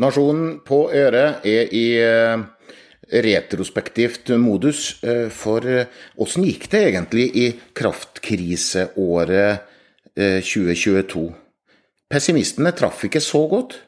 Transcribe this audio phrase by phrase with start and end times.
[0.00, 2.38] Nasjonen på øret er i eh,
[3.12, 5.60] retrospektivt modus, eh, for
[6.16, 9.68] åssen gikk det egentlig i kraftkriseåret
[10.16, 11.32] 2022?
[12.12, 13.78] Pessimistene traff ikke så godt.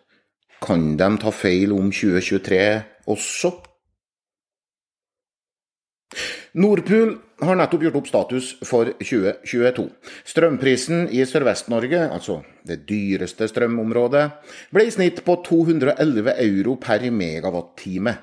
[0.65, 3.51] Kan de ta feil om 2023 også?
[6.55, 9.87] Nordpool har nettopp gjort opp status for 2022.
[10.29, 14.25] Strømprisen i Sørvest-Norge, altså det dyreste strømområdet,
[14.75, 18.17] ble i snitt på 211 euro per megawattime.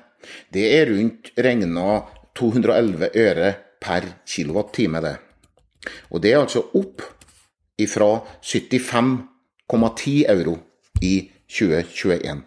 [0.54, 2.00] Det er rundt regna
[2.38, 5.16] 211 øre per kilowattime, det.
[6.14, 7.02] Og det er altså opp
[7.82, 10.56] ifra 75,10 euro
[11.02, 11.14] i
[11.50, 12.42] 2021.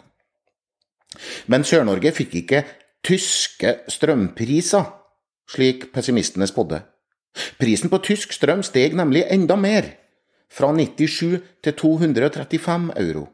[1.51, 2.63] Men Sør-Norge fikk ikke
[3.05, 4.87] tyske strømpriser
[5.49, 6.81] slik pessimistene spådde.
[7.59, 9.91] Prisen på tysk strøm steg nemlig enda mer,
[10.49, 13.27] fra 97 til 235 euro.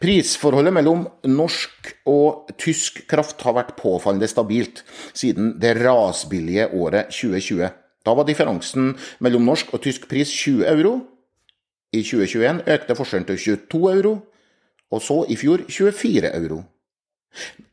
[0.00, 4.82] Prisforholdet mellom norsk og tysk kraft har vært påfallende stabilt
[5.16, 7.70] siden det rasbillige året 2020.
[8.04, 8.92] Da var differansen
[9.24, 10.94] mellom norsk og tysk pris 20 euro.
[11.94, 14.14] I 2021 økte forskjellen til 22 euro,
[14.92, 16.60] og så i fjor 24 euro.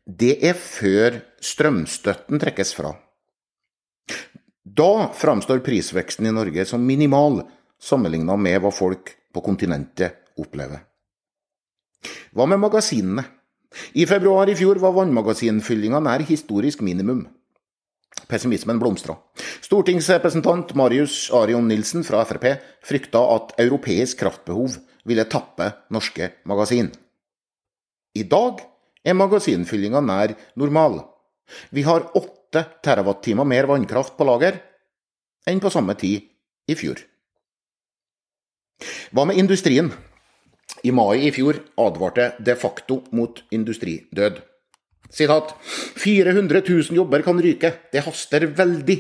[0.06, 2.94] Det er før strømstøtten trekkes fra.
[4.66, 7.42] Da framstår prisveksten i Norge som minimal
[7.82, 10.84] sammenlignet med hva folk på kontinentet opplever.
[12.32, 13.26] Hva med magasinene?
[13.96, 17.24] I februar i fjor var vannmagasinfyllinga nær historisk minimum.
[18.28, 19.16] Pessimismen blomstra.
[19.64, 22.46] Stortingsrepresentant Marius Arion Nilsen fra Frp
[22.86, 24.76] frykta at europeisk kraftbehov
[25.08, 26.92] ville tappe norske magasin.
[28.16, 28.62] I dag
[29.08, 31.00] er magasinfyllinga nær normal.
[31.72, 34.58] Vi har åtte 8 TWh mer vannkraft på lager
[35.48, 36.28] enn på samme tid
[36.68, 37.00] i fjor.
[39.12, 39.92] Hva med industrien?
[40.84, 44.42] I mai i fjor advarte de facto mot industridød.
[45.12, 45.54] Sitat
[46.00, 48.98] 400 000 jobber kan ryke, det haster veldig,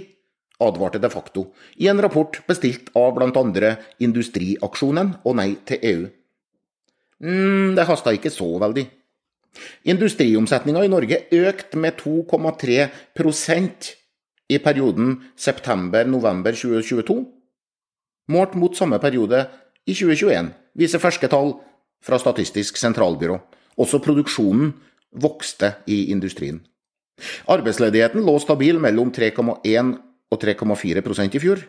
[0.62, 1.47] advarte de facto
[1.80, 3.76] i en rapport bestilt av bl.a.
[4.00, 6.09] Industriaksjonen og Nei til EU.
[7.20, 8.86] mm, det hasta ikke så veldig.
[9.84, 13.92] Industriomsetninga i Norge økte med 2,3%
[14.52, 17.18] i perioden september-november 2022,
[18.32, 19.46] målt mot samme periode
[19.86, 21.56] i 2021, viser ferske tall
[22.04, 23.40] fra Statistisk sentralbyrå.
[23.82, 24.74] Også produksjonen
[25.12, 26.62] vokste i industrien.
[27.52, 29.94] Arbeidsledigheten lå stabil mellom 3,1
[30.32, 31.62] og 3,4% i fjor.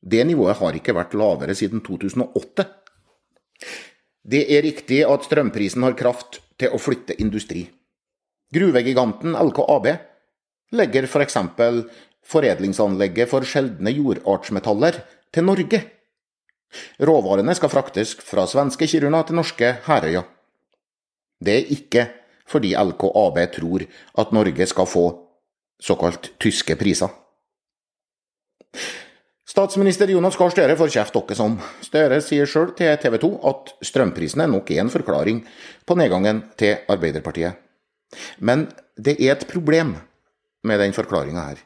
[0.00, 2.66] Det nivået har ikke vært lavere siden 2008.
[4.26, 7.66] Det er riktig at strømprisen har kraft til å flytte industri.
[8.54, 9.88] Gruvegiganten LKAB
[10.76, 11.38] legger f.eks.
[11.56, 11.82] For
[12.26, 14.96] foredlingsanlegget for sjeldne jordartsmetaller
[15.34, 15.78] til Norge.
[16.98, 20.24] Råvarene skal fraktes fra svenske Kiruna til norske Herøya.
[21.38, 22.06] Det er ikke
[22.50, 23.86] fordi LKAB tror
[24.18, 25.06] at Norge skal få
[25.82, 27.12] såkalt tyske priser.
[29.56, 31.54] Statsminister Jonas Gahr Støre får kjeft dere som.
[31.80, 35.38] Støre sier sjøl til TV 2 at strømprisene nok er en forklaring
[35.88, 37.56] på nedgangen til Arbeiderpartiet.
[38.44, 38.66] Men
[39.00, 39.94] det er et problem
[40.60, 41.64] med den forklaringa her.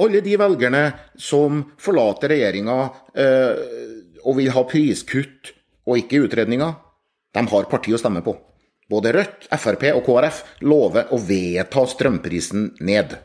[0.00, 0.82] Alle de velgerne
[1.20, 2.80] som forlater regjeringa
[3.12, 3.62] øh,
[4.24, 5.52] og vil ha priskutt
[5.84, 6.76] og ikke utredninger,
[7.36, 8.38] de har parti å stemme på.
[8.88, 13.18] Både Rødt, Frp og KrF lover å vedta strømprisen ned.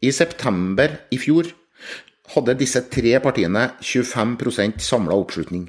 [0.00, 1.58] I september i fjor
[2.34, 5.68] hadde disse tre partiene 25 samla oppslutning.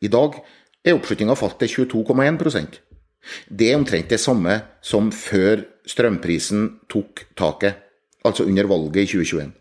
[0.00, 0.38] I dag
[0.84, 2.78] er oppslutninga falt til 22,1%
[3.50, 7.74] Det er omtrent det samme som før strømprisen tok taket,
[8.24, 9.52] altså under valget i 2021.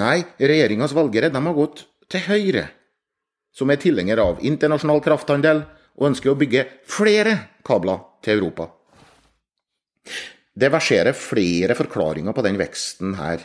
[0.00, 2.66] Nei, regjeringas valgere har gått til Høyre,
[3.52, 5.64] som er tilhenger av internasjonal krafthandel
[5.98, 8.70] og ønsker å bygge flere kabler til Europa.
[10.52, 13.44] Det verserer flere forklaringer på den veksten her.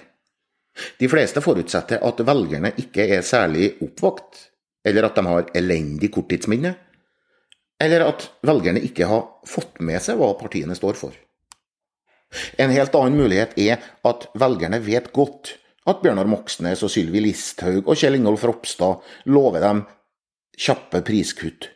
[1.00, 4.50] De fleste forutsetter at velgerne ikke er særlig oppvakt,
[4.88, 6.74] eller at de har elendig korttidsminne,
[7.82, 11.16] eller at velgerne ikke har fått med seg hva partiene står for.
[12.60, 15.56] En helt annen mulighet er at velgerne vet godt
[15.88, 19.84] at Bjørnar Moxnes og Sylvi Listhaug og Kjell Ingolf Ropstad lover dem
[20.58, 21.70] kjappe priskutt,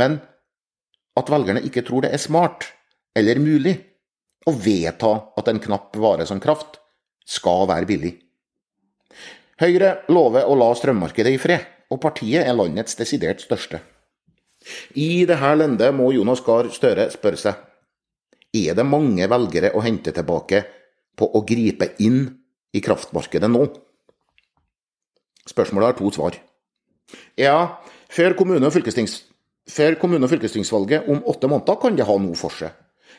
[0.00, 0.20] men
[1.18, 2.70] at velgerne ikke tror det er smart
[3.18, 3.74] eller mulig
[4.48, 6.78] å vedta at en knapp vare som kraft
[7.28, 8.14] skal være billig.
[9.62, 13.78] Høyre lover å la strømmarkedet i fred, og partiet er landets desidert største.
[14.98, 17.68] I dette lendet må Jonas Gahr Støre spørre seg
[18.52, 20.60] er det mange velgere å hente tilbake
[21.16, 22.26] på å gripe inn
[22.74, 23.64] i kraftmarkedet nå?
[25.48, 26.36] Spørsmålet har to svar.
[27.36, 27.78] Ja,
[28.12, 29.22] før kommune- og fylkestings
[29.70, 32.72] før kommune- og fylkestingsvalget om åtte måneder kan det ha noe for seg.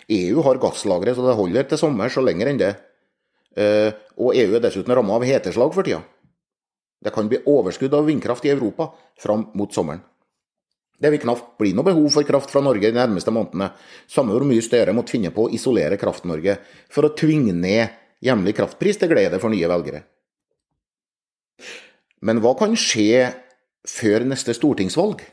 [0.10, 2.76] EU har gasslagre så det holder til sommer, så lenger enn det.
[3.56, 6.04] Eh, og EU er dessuten ramma av heteslag for tida.
[7.04, 10.02] Det kan bli overskudd av vindkraft i Europa fram mot sommeren.
[11.00, 13.74] Det vil knapt bli noe behov for kraft fra Norge de nærmeste månedene,
[14.08, 16.56] samme hvor mye Støre måtte finne på å isolere Kraft-Norge
[16.94, 17.92] for å tvinge ned
[18.24, 20.04] hjemlig kraftpris til glede for nye velgere.
[22.24, 23.34] Men hva kan skje
[23.90, 25.26] før neste stortingsvalg,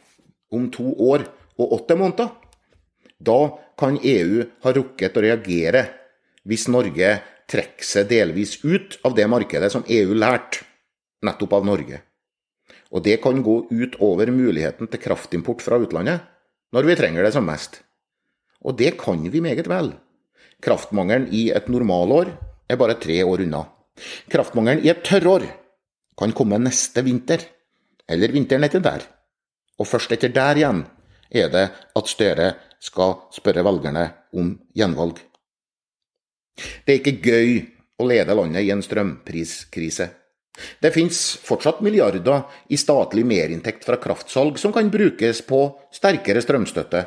[0.51, 1.29] om to år
[1.61, 2.33] og åtte måneder?
[3.21, 3.39] Da
[3.79, 5.85] kan EU ha rukket å reagere
[6.49, 7.13] hvis Norge
[7.51, 10.65] trekker seg delvis ut av det markedet som EU lærte
[11.27, 12.01] nettopp av Norge.
[12.91, 16.27] Og det kan gå ut over muligheten til kraftimport fra utlandet
[16.75, 17.81] når vi trenger det som mest.
[18.63, 19.95] Og det kan vi meget vel.
[20.61, 22.35] Kraftmangelen i et normalår
[22.71, 23.65] er bare tre år unna.
[24.31, 25.47] Kraftmangelen i et tørrår
[26.21, 27.41] kan komme neste vinter,
[28.11, 29.07] eller vinteren etter der.
[29.81, 30.85] Og først etter der igjen
[31.31, 31.67] er det
[31.97, 32.53] at Støre
[32.83, 34.07] skal spørre velgerne
[34.37, 35.21] om gjenvalg.
[36.85, 37.53] Det er ikke gøy
[38.01, 40.11] å lede landet i en strømpriskrise.
[40.81, 45.61] Det finnes fortsatt milliarder i statlig merinntekt fra kraftsalg som kan brukes på
[45.93, 47.05] sterkere strømstøtte,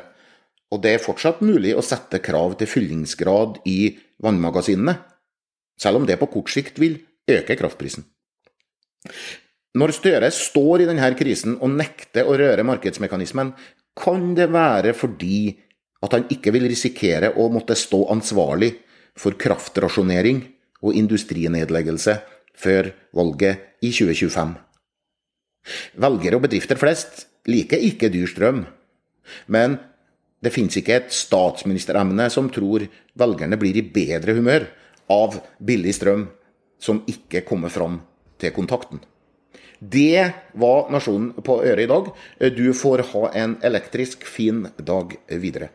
[0.70, 4.94] og det er fortsatt mulig å sette krav til fyllingsgrad i vannmagasinene,
[5.80, 7.00] selv om det på kort sikt vil
[7.30, 8.06] øke kraftprisen.
[9.74, 13.50] Når Støre står i denne krisen og nekter å røre markedsmekanismen,
[13.98, 15.56] kan det være fordi
[16.04, 18.70] at han ikke vil risikere å måtte stå ansvarlig
[19.18, 20.44] for kraftrasjonering
[20.84, 22.16] og industrinedleggelse
[22.54, 24.54] før valget i 2025.
[26.04, 28.64] Velgere og bedrifter flest liker ikke dyr strøm,
[29.48, 29.78] men
[30.44, 32.84] det finnes ikke et statsministeremne som tror
[33.16, 34.66] velgerne blir i bedre humør
[35.12, 36.26] av billig strøm
[36.80, 38.00] som ikke kommer fram
[38.40, 39.00] til kontakten.
[39.80, 42.10] Det var Nasjonen på øret i dag.
[42.56, 45.70] Du får ha en elektrisk fin dag videre.